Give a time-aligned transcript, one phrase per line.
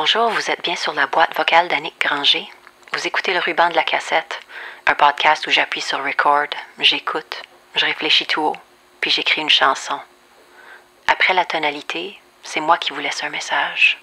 [0.00, 2.48] Bonjour, vous êtes bien sur la boîte vocale d'Annick Granger.
[2.92, 4.38] Vous écoutez le ruban de la cassette,
[4.86, 6.46] un podcast où j'appuie sur record,
[6.78, 7.42] j'écoute,
[7.74, 8.56] je réfléchis tout haut,
[9.00, 9.98] puis j'écris une chanson.
[11.08, 14.00] Après la tonalité, c'est moi qui vous laisse un message.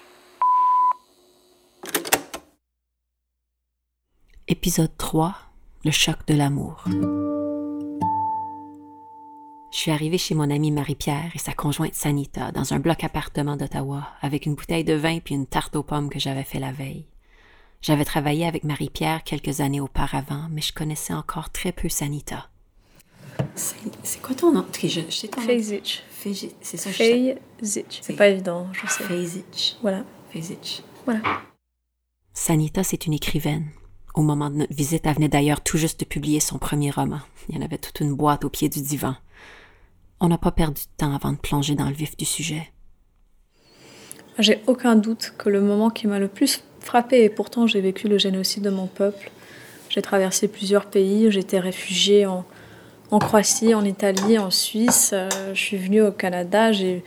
[4.48, 5.34] Épisode 3
[5.82, 6.84] Le choc de l'amour.
[9.76, 13.58] Je suis arrivée chez mon amie Marie-Pierre et sa conjointe Sanita dans un bloc appartement
[13.58, 16.72] d'Ottawa avec une bouteille de vin puis une tarte aux pommes que j'avais fait la
[16.72, 17.04] veille.
[17.82, 22.48] J'avais travaillé avec Marie-Pierre quelques années auparavant, mais je connaissais encore très peu Sanita.
[23.54, 24.64] C'est quoi ton nom?
[24.82, 26.02] Je, sais ton Fezic.
[26.62, 27.98] C'est ça, Fezic.
[28.00, 29.04] C'est pas évident, je sais.
[29.04, 29.76] Fezic.
[29.82, 30.06] Voilà.
[30.30, 30.84] Fezic.
[31.04, 31.20] Voilà.
[32.32, 33.66] Sanita, c'est une écrivaine.
[34.14, 37.20] Au moment de notre visite, elle venait d'ailleurs tout juste de publier son premier roman.
[37.50, 39.16] Il y en avait toute une boîte au pied du divan.
[40.20, 42.72] On n'a pas perdu de temps avant de plonger dans le vif du sujet.
[44.38, 48.08] J'ai aucun doute que le moment qui m'a le plus frappé, et pourtant j'ai vécu
[48.08, 49.30] le génocide de mon peuple,
[49.88, 52.44] j'ai traversé plusieurs pays, j'étais réfugiée en,
[53.10, 57.02] en, Croatie, en Italie, en Suisse, euh, je suis venue au Canada, j'ai,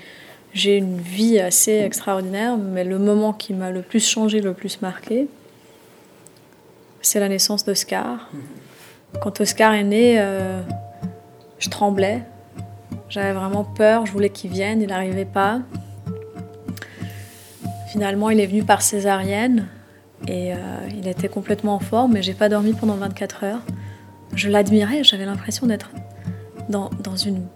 [0.56, 5.28] une vie assez extraordinaire, mais le moment qui m'a le plus changé, le plus marqué,
[7.02, 8.30] c'est la naissance d'Oscar.
[9.22, 10.62] Quand Oscar est né, euh,
[11.60, 12.24] je tremblais,
[13.10, 15.62] j'avais vraiment peur, je voulais qu'il vienne, il n'arrivait pas.
[17.92, 19.68] Finalement, il est venu par césarienne
[20.28, 20.58] et euh,
[20.96, 23.62] il était complètement en forme, mais j'ai pas dormi pendant 24 heures.
[24.36, 25.90] Je l'admirais, j'avais l'impression d'être
[26.70, 27.48] dans, dans, une,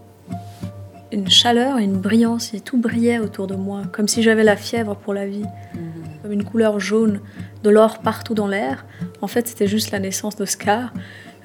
[1.11, 4.95] une chaleur, une brillance, et tout brillait autour de moi, comme si j'avais la fièvre
[4.95, 5.81] pour la vie, mhm.
[6.23, 7.19] comme une couleur jaune,
[7.61, 8.87] de l'or partout dans l'air.
[9.21, 10.93] En fait, c'était juste la naissance d'Oscar.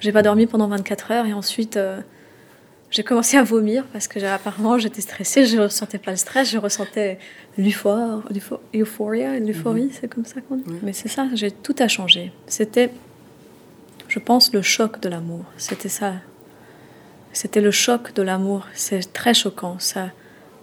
[0.00, 1.76] J'ai pas dormi pendant 24 heures et ensuite.
[1.76, 2.00] Euh,
[2.90, 6.50] j'ai commencé à vomir parce que apparemment j'étais stressée, je ne ressentais pas le stress,
[6.50, 7.18] je ressentais
[7.58, 8.20] l'euphoria,
[9.38, 9.90] l'euphorie, mhm.
[9.92, 10.64] c'est comme ça qu'on dit.
[10.82, 12.32] Mais c'est ça, j'ai tout a changé.
[12.46, 12.90] C'était,
[14.08, 15.44] je pense, le choc de l'amour.
[15.58, 16.14] C'était ça.
[17.32, 18.66] C'était le choc de l'amour.
[18.72, 19.78] C'est très choquant.
[19.78, 20.10] Ça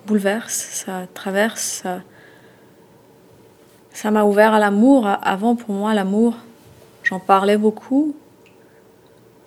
[0.07, 1.83] bouleverse, ça traverse.
[3.91, 5.07] Ça m'a ouvert à l'amour.
[5.21, 6.35] Avant, pour moi, l'amour,
[7.03, 8.15] j'en parlais beaucoup,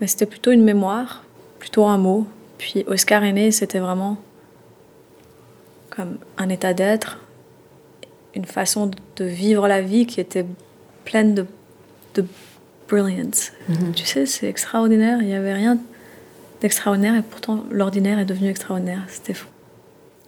[0.00, 1.24] mais c'était plutôt une mémoire,
[1.58, 2.26] plutôt un mot,
[2.58, 4.18] puis Oscar aîné, c'était vraiment
[5.90, 7.18] comme un état d'être,
[8.34, 10.44] une façon de vivre la vie qui était
[11.04, 11.46] pleine de,
[12.14, 12.24] de
[12.88, 13.52] brilliance.
[13.68, 13.92] Mhm.
[13.94, 15.18] Tu sais, c'est extraordinaire.
[15.20, 15.78] Il n'y avait rien
[16.60, 19.04] d'extraordinaire et pourtant l'ordinaire est devenu extraordinaire.
[19.08, 19.48] C'était fou.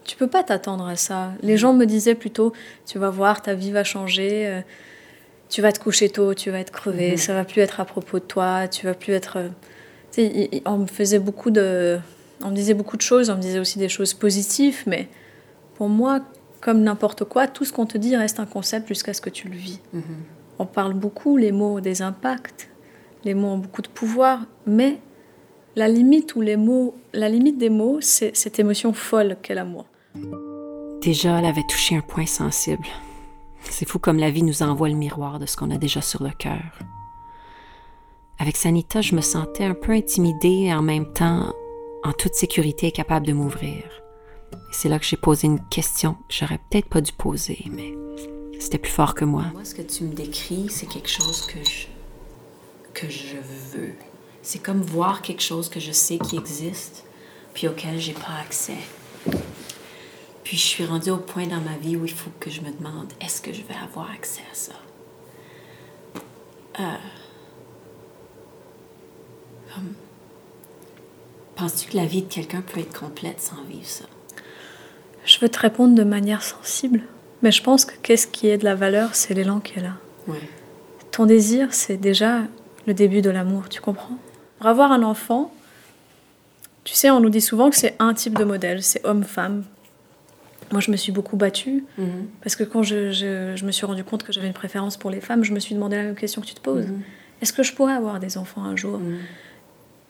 [0.03, 1.33] Tu peux pas t'attendre à ça.
[1.41, 2.53] Les gens me disaient plutôt,
[2.85, 4.61] tu vas voir, ta vie va changer, euh,
[5.49, 7.17] tu vas te coucher tôt, tu vas être crevé, mhm.
[7.17, 9.37] ça va plus être à propos de toi, tu vas plus être.
[9.37, 9.49] Euh,
[10.11, 11.99] tu sais, on me faisait beaucoup de
[12.43, 15.07] on me disait beaucoup de choses, on me disait aussi des choses positives, mais
[15.75, 16.21] pour moi,
[16.61, 19.47] comme n'importe quoi, tout ce qu'on te dit reste un concept jusqu'à ce que tu
[19.49, 19.79] le vis.
[19.93, 20.03] Mhm.
[20.59, 22.69] On parle beaucoup, les mots des impacts,
[23.23, 24.99] les mots ont beaucoup de pouvoir, mais
[25.75, 29.85] la limite ou les mots, la limite des mots, c'est cette émotion folle qu'est l'amour.
[31.01, 32.85] Déjà, elle avait touché un point sensible.
[33.63, 36.21] C'est fou comme la vie nous envoie le miroir de ce qu'on a déjà sur
[36.21, 36.61] le cœur.
[38.37, 41.53] Avec Sanita, je me sentais un peu intimidée et en même temps
[42.03, 43.83] en toute sécurité capable de m'ouvrir.
[44.53, 47.93] Et c'est là que j'ai posé une question que j'aurais peut-être pas dû poser, mais
[48.59, 49.45] c'était plus fort que moi.
[49.53, 51.87] Moi, ce que tu me décris, c'est quelque chose que je,
[52.93, 53.37] que je
[53.73, 53.93] veux.
[54.41, 57.05] C'est comme voir quelque chose que je sais qui existe,
[57.53, 58.77] puis auquel j'ai pas accès.
[60.43, 62.71] Puis je suis rendue au point dans ma vie où il faut que je me
[62.71, 64.73] demande est-ce que je vais avoir accès à ça?
[66.79, 66.97] Euh,
[69.73, 69.93] comme
[71.55, 74.05] Penses-tu que la vie de quelqu'un peut être complète sans vivre ça?
[75.25, 77.01] Je veux te répondre de manière sensible,
[77.41, 79.93] mais je pense que qu'est-ce qui est de la valeur, c'est l'élan qui est là.
[81.11, 82.41] Ton désir, c'est déjà
[82.87, 84.17] le début de l'amour, tu comprends?
[84.57, 85.53] Pour avoir un enfant,
[86.83, 89.63] tu sais, on nous dit souvent que c'est un type de modèle, c'est homme-femme.
[90.71, 92.27] Moi, je me suis beaucoup battue mhm.
[92.41, 95.43] parce que quand je, me suis rendu compte que j'avais une préférence pour les femmes,
[95.43, 96.87] je me suis demandé la même question que tu te poses.
[96.87, 97.01] Mhm.
[97.41, 98.99] Est-ce que je pourrais avoir des enfants un jour?
[98.99, 99.19] Mhm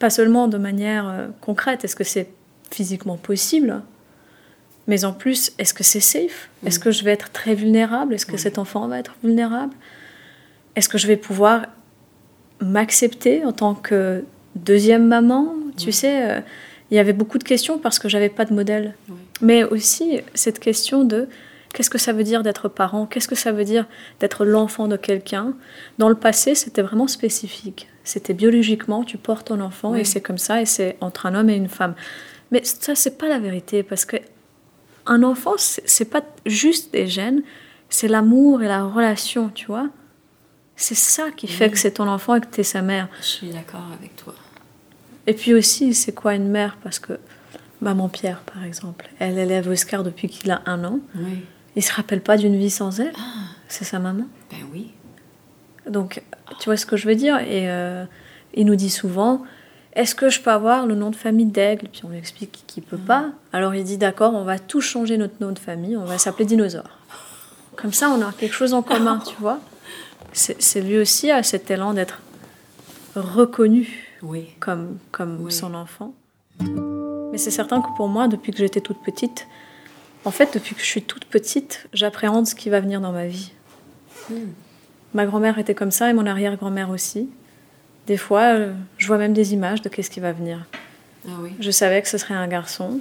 [0.02, 2.28] pas seulement de manière euh, concrète, est-ce que c'est
[2.72, 3.82] physiquement possible,
[4.88, 6.50] mais en plus, est-ce que c'est safe?
[6.66, 8.12] Est-ce que je vais être très vulnérable?
[8.12, 9.72] Est-ce que cet enfant va être vulnérable?
[10.74, 11.66] Est-ce que je vais pouvoir
[12.60, 14.24] m'accepter en tant que
[14.56, 15.54] deuxième maman?
[15.76, 16.40] Tu sais, euh,
[16.90, 18.96] il y avait beaucoup de questions parce que j'avais pas de modèle.
[19.40, 21.28] Mais aussi cette question de
[21.72, 23.06] qu'est-ce que ça veut dire d'être parent?
[23.06, 23.86] Qu'est-ce que ça veut dire
[24.18, 25.54] d'être l'enfant de quelqu'un?
[25.98, 27.86] Dans le passé, c'était vraiment spécifique.
[28.04, 31.50] C'était biologiquement, tu portes ton enfant et c'est comme ça, et c'est entre un homme
[31.50, 31.94] et une femme.
[32.50, 34.16] Mais ça, c'est pas la vérité, parce que
[35.06, 37.42] un enfant, c'est pas juste des gènes,
[37.88, 39.88] c'est l'amour et la relation, tu vois.
[40.76, 43.08] C'est ça qui fait que c'est ton enfant et que tu es sa mère.
[43.20, 44.34] Je suis d'accord avec toi.
[45.26, 46.76] Et puis aussi, c'est quoi une mère?
[46.82, 47.18] Parce que
[47.80, 50.98] maman Pierre, par exemple, elle élève Oscar depuis qu'il a un an.
[51.14, 51.44] Oui.
[51.76, 53.12] Il se rappelle pas d'une vie sans elle.
[53.16, 53.48] Ah.
[53.68, 54.24] C'est sa maman.
[54.50, 54.92] Ben oui.
[55.88, 56.22] Donc,
[56.60, 58.04] tu vois ce que je veux dire Et euh,
[58.54, 59.42] il nous dit souvent
[59.94, 61.88] Est-ce que je peux avoir le nom de famille d'Aigle?
[61.92, 63.26] Puis on lui explique qu'il peut pas.
[63.52, 66.44] Alors il dit D'accord, on va tout changer notre nom de famille, on va s'appeler
[66.44, 66.98] Dinosaure.
[67.76, 69.58] Comme ça, on a quelque chose en commun, tu vois.
[70.32, 72.20] C'est lui aussi a cet élan d'être
[73.16, 74.12] reconnu
[74.60, 76.14] comme, comme son enfant.
[76.60, 79.46] Mais c'est certain que pour moi, depuis que j'étais toute petite,
[80.24, 83.26] en fait, depuis que je suis toute petite, j'appréhende ce qui va venir dans ma
[83.26, 83.52] vie.
[84.30, 84.52] Hmm.
[85.14, 87.28] Ma grand-mère était comme ça et mon arrière-grand-mère aussi.
[88.06, 90.66] Des fois, euh, je vois même des images de qu'est-ce qui va venir.
[91.26, 91.30] Ah
[91.60, 93.00] je savais que ce serait un garçon.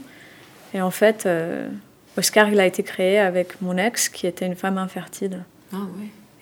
[0.73, 1.67] Et en fait, euh,
[2.17, 5.43] Oscar, il a été créé avec mon ex, qui était une femme infertile.
[5.73, 5.77] Ah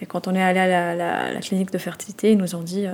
[0.02, 2.94] et quand on est allé à la, clinique de fertilité, ils nous ont dit euh,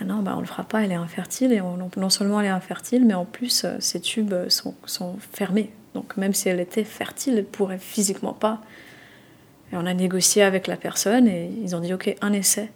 [0.00, 1.52] ah non, bah, on le fera pas, elle est infertile.
[1.52, 5.70] Et non seulement elle est infertile, mais en plus, ses tubes sont, sont fermés.
[5.94, 8.60] Donc même si elle était fertile, elle pourrait physiquement pas.
[9.72, 12.70] Et on a négocié avec la personne et ils ont dit ok, un essai.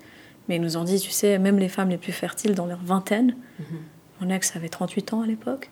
[0.49, 2.83] Mais ils nous ont dit, tu sais, même les femmes les plus fertiles dans leur
[2.83, 3.67] vingtaine, mhm.
[4.21, 5.71] mon ex avait 38 ans à l'époque,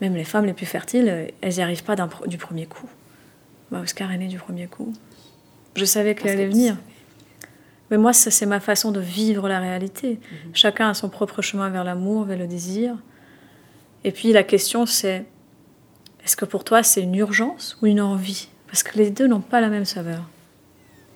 [0.00, 1.96] même les femmes les plus fertiles, elles n'y arrivent pas
[2.26, 2.88] du premier coup.
[3.70, 4.92] Bah, Oscar est né du premier coup.
[5.74, 6.76] Je savais qu'elle allait venir.
[7.90, 10.20] Mais moi, c'est ma façon de vivre la réalité.
[10.20, 10.50] Mhm.
[10.52, 12.96] Chacun a son propre chemin vers l'amour, vers le désir.
[14.04, 15.24] Et puis la question, c'est
[16.24, 18.48] est-ce que pour toi, c'est une urgence ou une envie?
[18.68, 20.22] Parce que les deux n'ont pas la même saveur.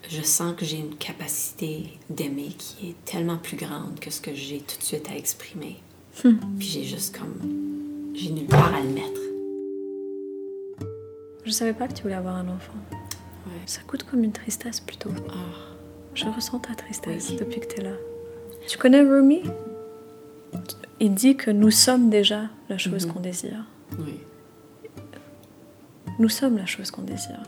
[0.08, 4.34] Je sens que j'ai une capacité d'aimer qui est tellement plus grande que ce que
[4.34, 5.76] j'ai tout de suite à exprimer.
[6.24, 6.36] Hmm.
[6.58, 8.12] Puis j'ai juste comme.
[8.14, 9.20] J'ai nulle part à le mettre.
[11.44, 12.74] Je savais pas que tu voulais avoir un enfant.
[13.66, 15.10] Ça coûte comme une tristesse plutôt.
[15.30, 15.34] Ah.
[16.14, 17.96] Je ressens ta tristesse depuis que tu es là.
[18.68, 19.42] Tu connais Rumi?
[21.00, 23.12] Il dit que nous sommes déjà la chose mhm.
[23.12, 23.64] qu'on désire.
[23.98, 24.20] Oui.
[26.18, 27.42] Nous sommes la chose qu'on désire.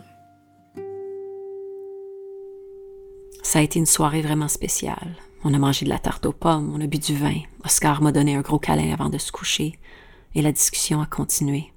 [3.42, 5.16] Ça a été une soirée vraiment spéciale.
[5.44, 7.40] On a mangé de la tarte aux pommes, on a bu du vin.
[7.64, 9.78] Oscar m'a donné un gros câlin avant de se coucher
[10.34, 11.72] et la discussion a continué.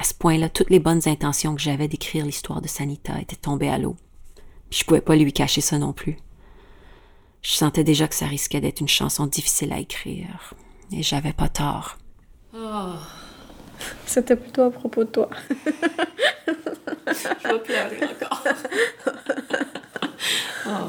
[0.00, 3.68] À ce point-là, toutes les bonnes intentions que j'avais d'écrire l'histoire de Sanita étaient tombées
[3.68, 3.96] à l'eau.
[4.70, 6.18] Je pouvais pas lui cacher ça non plus.
[7.42, 10.54] Je sentais déjà que ça risquait d'être une chanson difficile à écrire.
[10.90, 11.98] Et j'avais pas tort.
[12.54, 12.94] Oh.
[14.06, 15.30] C'était plutôt à propos de toi.
[17.06, 18.44] Je vais pleurer encore.
[20.66, 20.88] oh.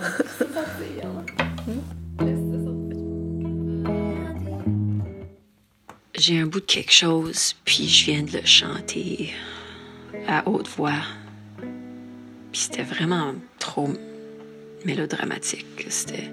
[6.15, 9.33] J'ai un bout de quelque chose, puis je viens de le chanter
[10.27, 11.01] à haute voix.
[12.51, 13.89] Puis c'était vraiment trop
[14.86, 15.86] mélodramatique.
[15.88, 16.30] C'était.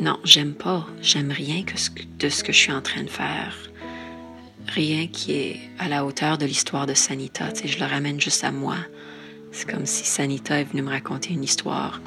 [0.00, 0.86] Non, j'aime pas.
[1.00, 1.74] J'aime rien que
[2.18, 3.56] de ce que je suis en train de faire
[4.68, 7.48] rien qui est à la hauteur de l'histoire de Sanita.
[7.64, 8.76] je le ramène juste à moi.
[9.52, 12.00] C'est comme si Sanita est venue me raconter une histoire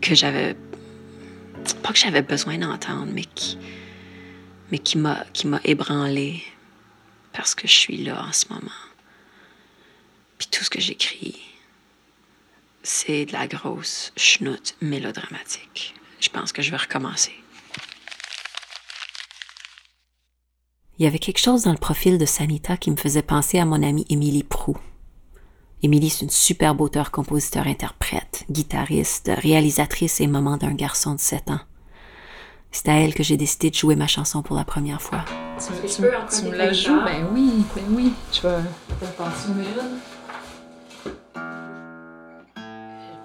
[0.00, 0.56] que j'avais.
[1.82, 3.58] Pas que j'avais besoin d'entendre, mais qui.
[4.70, 6.42] Mais qui m'a, qui m'a ébranlé
[7.32, 8.70] parce que je suis là en ce moment.
[10.38, 11.38] Puis tout ce que j'écris,
[12.82, 15.94] c'est de la grosse chenoute mélodramatique.
[16.20, 17.34] Je pense que je vais recommencer.
[20.96, 23.64] Il y avait quelque chose dans le profil de Sanita qui me faisait penser à
[23.64, 24.76] mon amie Émilie Prou.
[25.82, 31.50] Émilie, c'est une superbe auteure, compositeur, interprète, guitariste, réalisatrice et maman d'un garçon de 7
[31.50, 31.60] ans.
[32.70, 35.24] C'est à elle que j'ai décidé de jouer ma chanson pour la première fois.
[35.58, 36.02] Tu, tu, tu
[36.46, 37.02] me la joues?
[37.04, 38.12] Ben oui, ben oui.
[38.30, 38.60] Tu vas,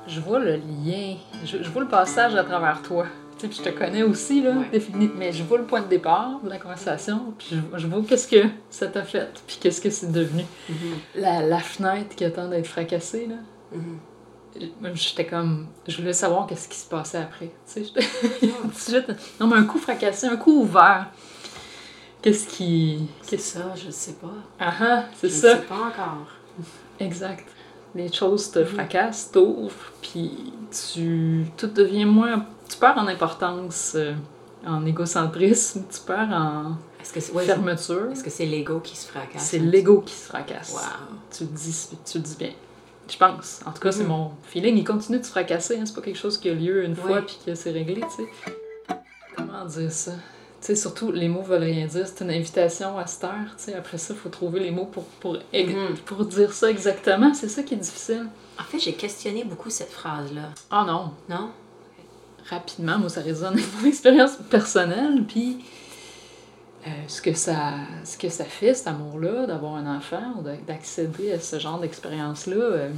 [0.08, 3.06] Je vois le lien, je, je vois le passage à travers toi
[3.48, 4.53] puis je te connais aussi, là,
[5.15, 8.48] mais je vois le point de départ de la conversation, puis je, vois qu'est-ce que
[8.69, 10.43] ça t'a fait, puis qu'est-ce que c'est devenu.
[10.69, 10.74] Mm-hmm.
[11.15, 13.36] la, la, fenêtre qui attend d'être fracassée, là.
[13.75, 14.93] Mm-hmm.
[14.93, 15.67] J'étais comme.
[15.88, 17.51] Je voulais savoir qu'est-ce qui se passait après.
[17.72, 19.05] Tu sais,
[19.39, 21.08] non, mais un coup fracassé, un coup ouvert.
[22.22, 23.08] Qu'est-ce qui.
[23.22, 24.34] C'est ça, je sais pas.
[24.60, 25.55] Ah ah, c'est ça.
[25.55, 26.27] Je sais pas encore.
[27.00, 27.48] Exact.
[27.96, 28.65] Les choses te mm-hmm.
[28.65, 31.46] fracassent, t'ouvrent, puis tu.
[31.55, 34.14] Tout devient moins tu perds en importance, euh,
[34.66, 36.78] en égocentrisme, tu perds en
[37.14, 38.12] que fermeture.
[38.12, 39.44] Est-ce que c'est l'ego qui se fracasse?
[39.44, 40.76] C'est l'ego qui se fracasse.
[41.32, 42.52] Tu le dis, tu dis bien.
[43.10, 43.62] Je pense.
[43.66, 44.08] En tout cas, c'est mm.
[44.08, 44.78] mon feeling.
[44.78, 45.78] Il continue de se fracasser.
[45.80, 45.86] Hein.
[45.86, 48.96] C'est pas quelque chose qui a lieu une fois puis que c'est réglé, tu sais.
[49.36, 50.12] Comment dire ça?
[50.62, 52.06] sais, surtout, les mots veulent rien dire.
[52.06, 53.56] C'est une invitation à se taire.
[53.58, 55.96] Tu sais, après ça, il faut trouver les mots pour, pour, mm-hmm.
[56.06, 57.34] pour dire ça exactement.
[57.34, 58.28] C'est ça qui est difficile.
[58.60, 60.50] En fait, j'ai questionné beaucoup cette phrase-là.
[60.70, 61.12] Ah non.
[61.30, 61.52] Non?
[62.50, 65.24] Rapidement, moi, ça résonne avec mon expérience personnelle.
[65.27, 65.63] Puis,
[66.88, 71.34] euh, ce, que ça, ce que ça fait, cet amour-là, d'avoir un enfant, ou d'accéder
[71.34, 72.89] à ce genre d'expérience-là, euh,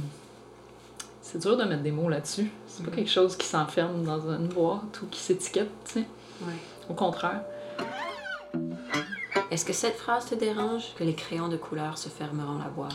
[1.20, 2.50] c'est dur de mettre des mots là-dessus.
[2.66, 2.94] C'est pas mm-hmm.
[2.94, 6.06] quelque chose qui s'enferme dans une boîte ou qui s'étiquette, tu sais.
[6.42, 6.54] Ouais.
[6.88, 7.42] Au contraire.
[9.50, 12.94] Est-ce que cette phrase te dérange que les crayons de couleur se fermeront la boîte?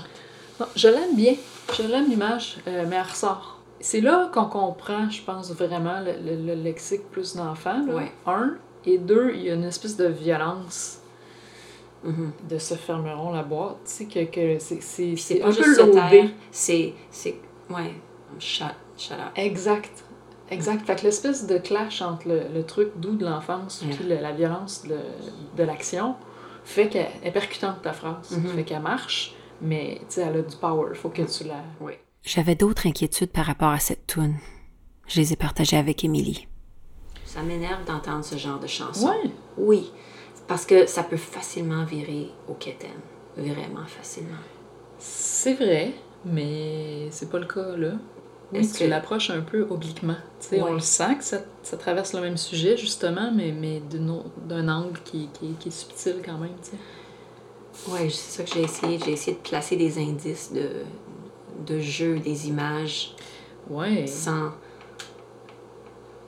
[0.60, 1.36] Non, je l'aime bien.
[1.76, 3.57] Je l'aime l'image, euh, mais elle ressort.
[3.80, 7.84] C'est là qu'on comprend, je pense, vraiment le, lexique plus d'enfant.
[7.88, 8.12] Ouais.
[8.26, 8.56] Un.
[8.86, 11.00] Et deux, il y a une espèce de violence
[12.06, 12.48] mm-hmm.
[12.50, 13.78] de se fermeront la boîte.
[13.86, 16.30] Tu sais, que, que c'est, c'est, c'est un peu lobé.
[16.52, 17.36] C'est, c'est,
[17.70, 17.94] ouais,
[18.40, 18.68] shut,
[18.98, 19.32] shut up.
[19.36, 20.04] Exact.
[20.50, 20.86] Exact.
[20.86, 24.98] Fait que l'espèce de clash entre le, truc doux de l'enfance et la violence de,
[25.58, 26.16] de l'action
[26.64, 28.32] fait qu'elle est percutante, ta phrase.
[28.32, 28.56] Mm-hmm.
[28.56, 30.96] Fait qu'elle marche, mais tu sais, elle a du power.
[30.96, 31.64] Faut que tu la.
[31.82, 31.94] Oui.
[32.28, 34.36] J'avais d'autres inquiétudes par rapport à cette tune.
[35.08, 36.46] Je les ai partagées avec Émilie.
[37.24, 39.14] Ça m'énerve d'entendre ce genre de chanson.
[39.24, 39.32] Oui.
[39.58, 39.92] Oui.
[40.46, 43.00] Parce que ça peut facilement virer au quétaine.
[43.38, 44.44] Vraiment facilement.
[45.00, 45.94] C'est vrai,
[46.26, 47.94] mais c'est pas le cas là.
[48.54, 50.18] Est-ce que l'approche un peu obliquement?
[50.52, 53.82] On le sent que ça, ça, traverse le même sujet, justement, mais, mais
[54.48, 56.56] d'un angle qui, qui, qui, est subtil quand même.
[57.88, 59.00] Oui, c'est ça que j'ai essayé.
[59.04, 60.84] J'ai essayé de placer des indices de,
[61.66, 63.16] de jeu, des images.
[63.70, 64.08] Ouais.
[64.08, 64.52] Sans,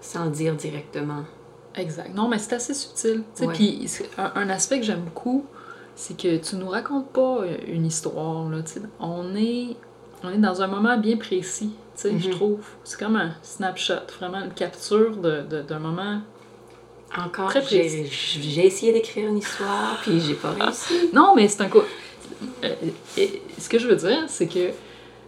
[0.01, 1.23] sans dire directement.
[1.75, 2.13] Exact.
[2.13, 3.23] Non, mais c'est assez subtil.
[3.53, 5.45] Puis un, un, aspect que j'aime beaucoup,
[5.95, 8.49] c'est que tu nous racontes pas une histoire.
[8.49, 8.57] Là,
[8.99, 9.77] on, est,
[10.23, 11.71] on est dans un moment bien précis
[12.07, 12.35] je mhm.
[12.35, 12.65] trouve.
[12.83, 16.21] C'est comme un snapshot, vraiment une capture d'un de, moment
[17.17, 21.09] encore, j'ai essayé d'écrire une histoire, puis j'ai pas réussi.
[21.11, 21.81] non, mais c'est un coup.
[22.63, 22.75] Euh,
[23.57, 24.69] ce que je veux dire, c'est que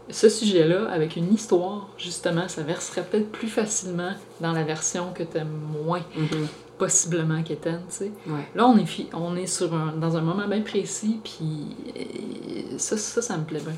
[0.10, 5.24] ce sujet-là, avec une histoire, justement, ça verserait peut-être plus facilement dans la version que
[5.24, 6.48] tu aimes moins, mhm.
[6.77, 8.12] possiblement qu'Étienne, tu sais.
[8.55, 11.75] Là, on est, on est sur un, dans un moment bien précis, puis
[12.77, 13.75] ça, ça, ça me plaît bien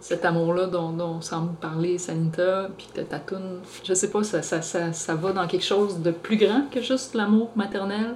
[0.00, 4.62] cet amour-là dont, dont semble parler Sanita, puis ta toune, je sais pas, ça, ça,
[4.62, 8.14] ça, ça, va dans quelque chose de plus grand que juste l'amour maternel?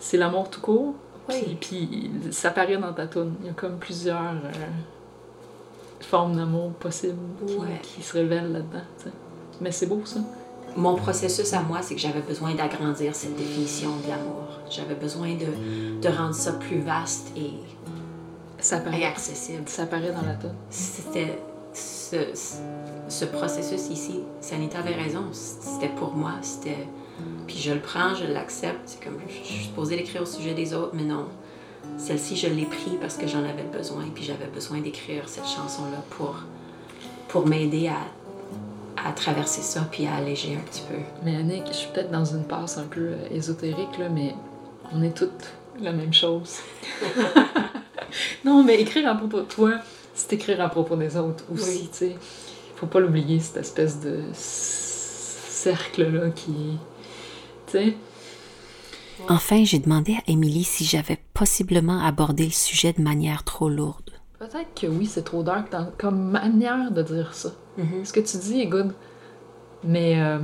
[0.00, 0.94] C'est l'amour tout court?
[1.60, 3.34] Puis, ça paraît dans ta toune.
[3.42, 4.66] Il y a comme plusieurs euh,
[6.00, 7.18] formes d'amour possibles
[7.82, 9.12] qui, se révèlent là-dedans.
[9.60, 10.20] Mais c'est beau, ça.
[10.76, 14.60] Mon processus à moi, c'est que j'avais besoin d'agrandir cette définition de l'amour.
[14.70, 17.52] J'avais besoin de, de rendre ça plus vaste et
[18.60, 19.62] ça paraît, accessible.
[19.66, 20.54] Ça paraît dans la tête.
[20.70, 21.38] C'était
[21.72, 22.16] ce,
[23.08, 24.20] ce, processus ici.
[24.40, 25.24] Sanita avait raison.
[25.32, 26.32] C'était pour moi.
[26.42, 26.88] C'était.
[27.46, 28.80] Puis je le prends, je l'accepte.
[28.86, 31.26] C'est comme je, suis supposée l'écrire au sujet des autres, mais non.
[31.96, 34.04] Celle-ci, je l'ai pris parce que j'en avais besoin.
[34.14, 36.36] Puis j'avais besoin d'écrire cette chanson-là pour,
[37.28, 37.98] pour m'aider à,
[39.08, 40.98] à traverser ça puis à alléger un petit peu.
[41.24, 44.34] Mais Annick, je suis peut-être dans une passe un peu euh, ésotérique, là, mais
[44.92, 46.58] on est toutes la même chose.
[48.44, 49.74] non, mais écrire à propos de toi,
[50.14, 52.16] c'est écrire à propos des autres aussi, tu sais.
[52.76, 56.78] Faut pas l'oublier, cette espèce de cercle-là qui.
[57.66, 57.94] Tu sais.
[59.28, 64.10] Enfin, j'ai demandé à Émilie si j'avais possiblement abordé le sujet de manière trop lourde.
[64.38, 67.50] Peut-être que oui, c'est trop dark comme manière de dire ça.
[67.78, 68.04] Mm-hmm.
[68.04, 68.92] Ce que tu dis est good,
[69.82, 70.38] mais euh,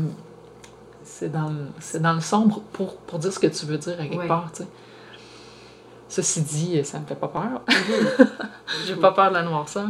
[1.04, 4.06] c'est dans, le, dans le sombre pour, pour dire ce que tu veux dire à
[4.06, 4.68] quelque part, tu sais.
[6.08, 7.62] Ceci dit, ça me fait pas peur.
[7.68, 8.26] Mhm.
[8.86, 9.88] J'ai pas peur de la noirceur.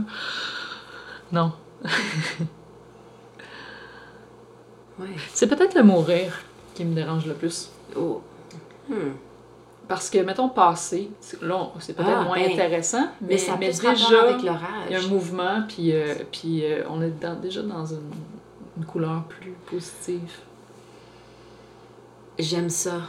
[1.33, 1.53] Non.
[5.33, 6.33] C'est peut-être le mourir
[6.75, 7.71] qui me dérange le plus.
[7.97, 8.23] Oh.
[8.89, 9.13] Hmm.
[9.87, 11.11] Parce que, mettons, passer,
[11.43, 14.49] là, c'est peut-être ah, moins ben, intéressant, mais, ça mais déjà, avec il y
[14.95, 17.13] a un mouvement, puis, euh, puis euh, on est
[17.43, 18.11] déjà dans une,
[18.79, 20.31] une couleur plus positive.
[22.39, 23.03] J'aime ça.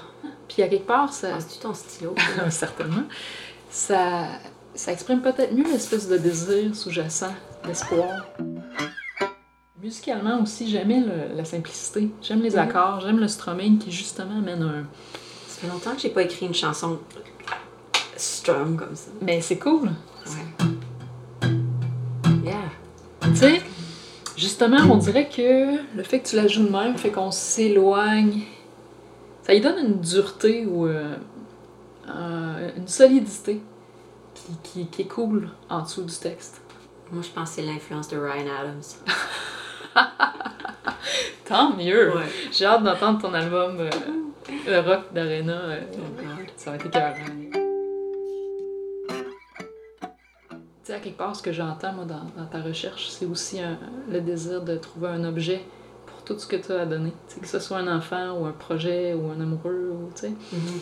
[0.47, 1.37] Puis à quelque part, ça.
[1.37, 2.13] tu ton stylo?
[2.49, 3.03] Certainement.
[3.69, 4.27] Ça,
[4.73, 7.33] ça exprime peut-être mieux l'espèce de désir sous-jacent,
[7.65, 8.25] l'espoir.
[9.81, 11.03] Musicalement aussi, j'aimais
[11.35, 12.09] la simplicité.
[12.21, 12.59] J'aime les mhm.
[12.59, 14.85] accords, j'aime le strumming qui justement amène un.
[15.55, 16.99] Ça fait longtemps que j'ai pas écrit une chanson
[18.17, 19.09] strum comme ça.
[19.21, 19.89] Mais c'est cool.
[20.27, 21.49] Ouais.
[22.43, 22.55] Yeah.
[23.21, 23.61] Tu sais,
[24.35, 28.41] justement, on dirait que le fait que tu la joues de même fait qu'on s'éloigne
[29.43, 31.15] ça lui donne une dureté ou euh,
[32.75, 33.61] une solidité
[34.63, 36.61] qui, qui, est cool en dessous du texte.
[37.11, 38.81] Moi, je pense que c'est l'influence de Ryan Adams.
[41.45, 42.11] Tant mieux!
[42.51, 43.89] J'ai hâte d'entendre ton album euh,
[44.49, 45.81] le rock d'Arena, euh,
[46.55, 47.13] ça va être écœurant.
[50.83, 53.59] Tu sais, à quelque part, ce que j'entends, moi, dans, ta recherche, c'est aussi
[54.09, 55.63] le désir de trouver un objet
[56.05, 57.11] pour tout ce que tu as à donner.
[57.41, 60.29] que ce soit un enfant ou un projet ou un amoureux, ou, tu sais.
[60.29, 60.79] Mm-hmm.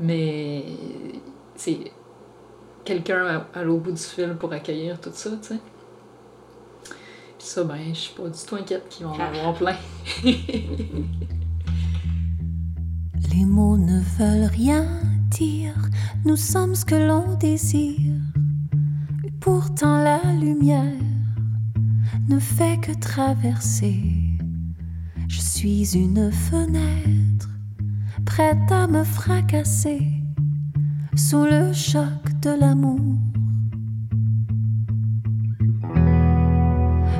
[0.00, 0.64] Mais
[1.54, 1.78] c'est
[2.84, 5.58] quelqu'un à, l'autre bout du fil pour accueillir tout ça, tu sais.
[7.38, 9.76] Puis ça, ben, je suis pas du tout inquiète qu'ils vont en avoir plein.
[13.36, 14.86] Les mots ne veulent rien
[15.30, 15.74] dire,
[16.24, 18.14] nous sommes ce que l'on désire.
[19.24, 21.02] Et pourtant la lumière
[22.30, 24.00] ne fait que traverser.
[25.28, 27.50] Je suis une fenêtre,
[28.24, 30.00] prête à me fracasser
[31.14, 33.18] sous le choc de l'amour.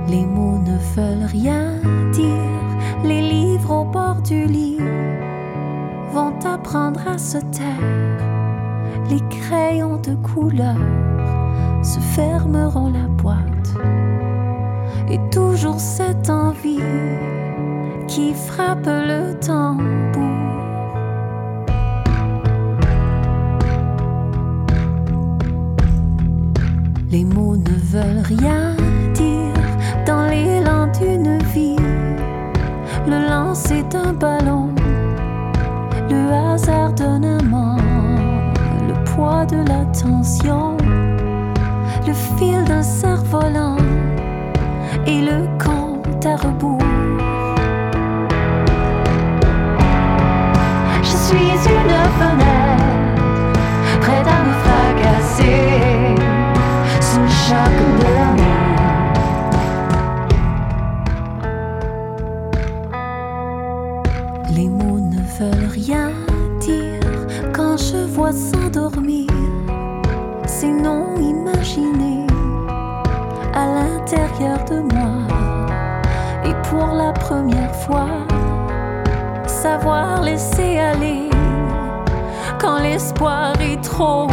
[0.09, 1.79] Les mots ne veulent rien
[2.13, 4.79] dire, les livres au bord du lit
[6.13, 8.27] vont apprendre à se taire.
[9.11, 10.77] Les crayons de couleur
[11.83, 13.75] se fermeront la boîte.
[15.09, 16.81] Et toujours cette envie
[18.09, 19.87] qui frappe le tambour.
[27.11, 28.75] Les mots ne veulent rien
[29.15, 29.55] dire
[30.07, 31.77] dans l'élan d'une vie.
[33.07, 34.71] Le lancer d'un ballon
[36.09, 37.77] le hasard d'un amant,
[38.87, 40.77] le poids de l'attention,
[42.07, 43.77] le fil d'un cerf-volant
[45.07, 46.79] et le compte à rebours.
[51.03, 51.76] Je suis une
[73.55, 75.27] à l'intérieur de moi.
[76.45, 78.09] Et pour la première fois,
[79.47, 81.29] savoir laisser aller
[82.61, 84.29] quand l'espoir est trop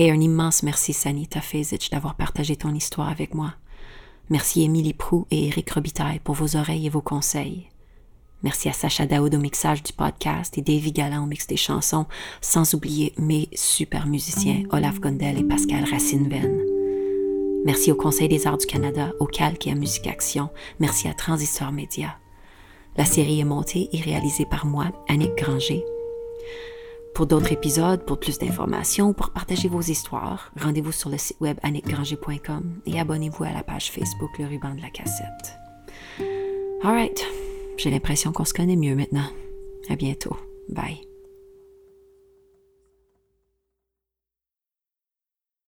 [0.00, 3.52] Hey, un immense merci Sanita Fezic d'avoir partagé ton histoire avec moi.
[4.30, 7.68] Merci Émilie Prou et Éric Robitaille pour vos oreilles et vos conseils.
[8.42, 12.06] Merci à Sacha Daoud au mixage du podcast et Davy Galland au mix des chansons,
[12.40, 16.62] sans oublier mes super musiciens Olaf Gondel et Pascal Racine-Venn.
[17.66, 20.48] Merci au Conseil des arts du Canada, au Calque et à Musique Action.
[20.78, 22.16] Merci à Transistor Média.
[22.96, 25.84] La série est montée et réalisée par moi, Annick Granger.
[27.20, 31.58] Pour d'autres épisodes, pour plus d'informations, pour partager vos histoires, rendez-vous sur le site web
[31.62, 35.58] annickgranger.com et abonnez-vous à la page Facebook Le Ruban de la Cassette.
[36.82, 37.22] Alright,
[37.76, 39.28] j'ai l'impression qu'on se connaît mieux maintenant.
[39.90, 40.34] À bientôt.
[40.70, 41.09] Bye.